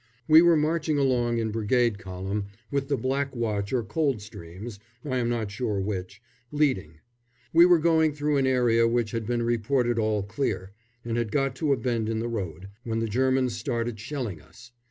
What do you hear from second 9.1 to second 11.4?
had been reported all clear, and had